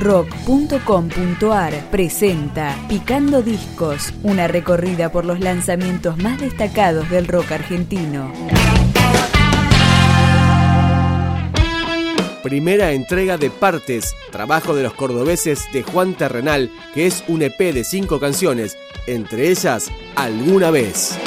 rock.com.ar 0.00 1.90
presenta 1.90 2.74
Picando 2.88 3.42
Discos, 3.42 4.12
una 4.22 4.48
recorrida 4.48 5.12
por 5.12 5.26
los 5.26 5.40
lanzamientos 5.40 6.16
más 6.16 6.40
destacados 6.40 7.08
del 7.10 7.28
rock 7.28 7.52
argentino. 7.52 8.32
Primera 12.42 12.92
entrega 12.92 13.36
de 13.36 13.50
Partes, 13.50 14.16
trabajo 14.32 14.74
de 14.74 14.82
los 14.82 14.94
cordobeses 14.94 15.68
de 15.72 15.82
Juan 15.82 16.14
Terrenal, 16.14 16.70
que 16.94 17.06
es 17.06 17.22
un 17.28 17.42
EP 17.42 17.58
de 17.58 17.84
cinco 17.84 18.18
canciones, 18.18 18.78
entre 19.06 19.50
ellas 19.50 19.90
Alguna 20.16 20.70
vez. 20.70 21.18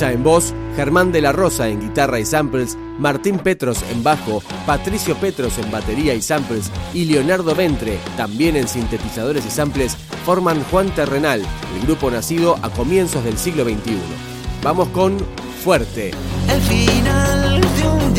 En 0.00 0.22
voz, 0.22 0.54
Germán 0.74 1.12
de 1.12 1.20
la 1.20 1.32
Rosa 1.32 1.68
en 1.68 1.78
guitarra 1.78 2.18
y 2.18 2.24
samples, 2.24 2.78
Martín 2.98 3.38
Petros 3.38 3.84
en 3.92 4.02
bajo, 4.02 4.42
Patricio 4.64 5.14
Petros 5.16 5.58
en 5.58 5.70
batería 5.70 6.14
y 6.14 6.22
samples 6.22 6.70
y 6.94 7.04
Leonardo 7.04 7.54
Ventre, 7.54 7.98
también 8.16 8.56
en 8.56 8.66
sintetizadores 8.66 9.44
y 9.44 9.50
samples, 9.50 9.98
forman 10.24 10.64
Juan 10.70 10.88
Terrenal, 10.94 11.42
el 11.76 11.86
grupo 11.86 12.10
nacido 12.10 12.56
a 12.62 12.70
comienzos 12.70 13.22
del 13.22 13.36
siglo 13.36 13.64
XXI. 13.64 13.98
Vamos 14.62 14.88
con 14.88 15.18
Fuerte. 15.62 16.12
El 16.48 16.60
final 16.62 17.60
de 17.60 17.88
un 17.88 18.14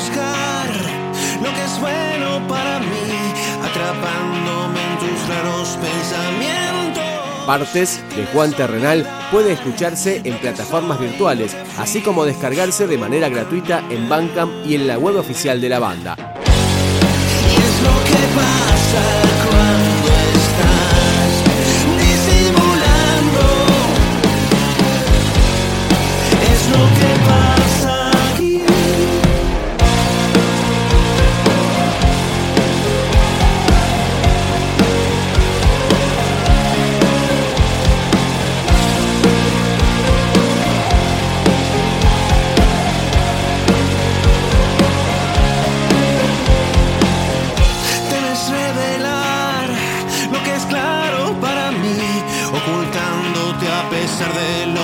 buscar 0.00 0.70
lo 1.42 1.50
que 1.50 2.48
para 2.48 2.78
mí, 2.80 3.34
atrapándome 3.62 4.80
en 4.80 4.98
tus 4.98 5.28
raros 5.28 5.78
pensamientos. 5.80 7.46
Partes 7.46 8.00
de 8.16 8.26
Juan 8.26 8.52
Terrenal 8.52 9.06
puede 9.30 9.52
escucharse 9.52 10.22
en 10.24 10.38
plataformas 10.38 10.98
virtuales, 11.00 11.56
así 11.78 12.00
como 12.00 12.24
descargarse 12.24 12.86
de 12.86 12.98
manera 12.98 13.28
gratuita 13.28 13.82
en 13.90 14.08
Bandcamp 14.08 14.66
y 14.66 14.74
en 14.74 14.86
la 14.86 14.98
web 14.98 15.16
oficial 15.16 15.60
de 15.60 15.68
la 15.68 15.78
banda. 15.78 16.14
Es 16.14 17.82
lo 17.82 18.04
que 18.04 18.26
pasa. 18.36 19.39
Pesar 54.20 54.34
de 54.34 54.66
lo 54.66 54.79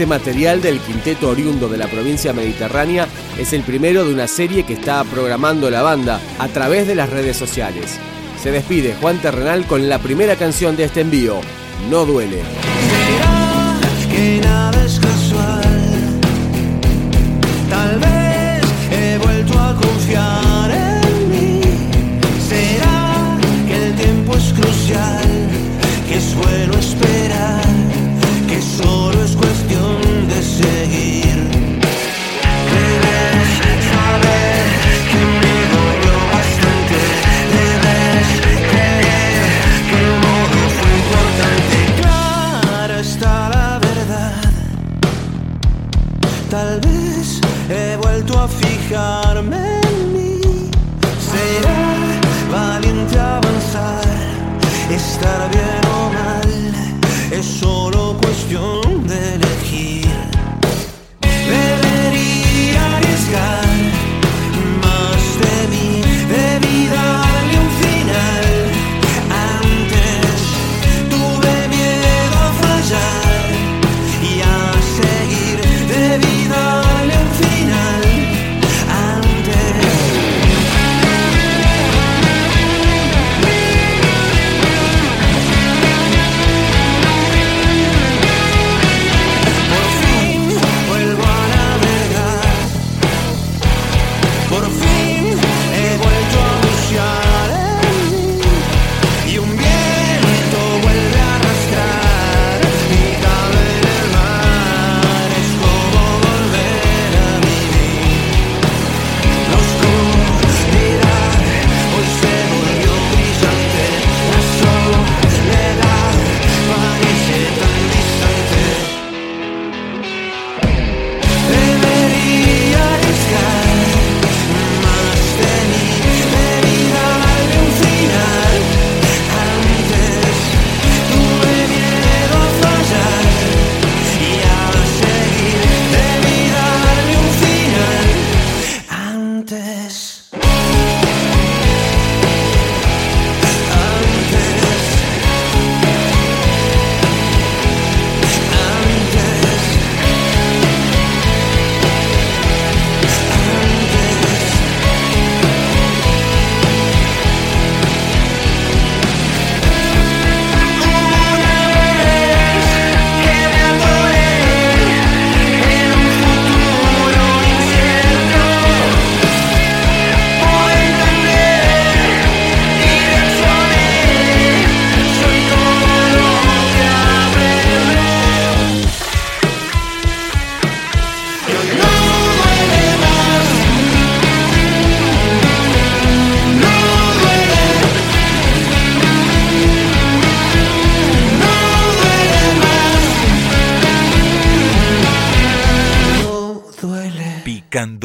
Este 0.00 0.08
material 0.08 0.62
del 0.62 0.80
quinteto 0.80 1.28
oriundo 1.28 1.68
de 1.68 1.76
la 1.76 1.86
provincia 1.86 2.32
mediterránea 2.32 3.06
es 3.38 3.52
el 3.52 3.60
primero 3.60 4.02
de 4.02 4.14
una 4.14 4.26
serie 4.28 4.62
que 4.62 4.72
está 4.72 5.04
programando 5.04 5.68
la 5.68 5.82
banda 5.82 6.18
a 6.38 6.48
través 6.48 6.86
de 6.86 6.94
las 6.94 7.10
redes 7.10 7.36
sociales. 7.36 7.98
Se 8.42 8.50
despide 8.50 8.96
Juan 8.98 9.18
Terrenal 9.18 9.66
con 9.66 9.90
la 9.90 9.98
primera 9.98 10.36
canción 10.36 10.74
de 10.74 10.84
este 10.84 11.02
envío, 11.02 11.42
No 11.90 12.06
duele. 12.06 12.40
Tal 17.68 17.98
vez 17.98 18.62
he 18.90 19.18
vuelto 19.18 19.60
a 19.60 19.74
confiar 19.74 20.89
Tal 46.60 46.78
vez 46.80 47.40
he 47.70 47.96
vuelto 47.96 48.38
a 48.38 48.46
fijarme 48.46 49.80
en 49.80 50.12
mí. 50.12 50.40
Será 51.30 51.80
valiente 52.52 53.18
avanzar, 53.18 54.04
estar 54.90 55.50
bien 55.50 55.82
o 55.98 56.10
mal. 56.18 56.50
Eso 57.30 57.79
But 94.50 94.64
if 94.64 94.89